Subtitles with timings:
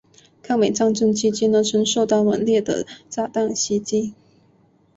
[0.41, 4.15] 抗美战争期间曾受到猛烈的炸弹袭击。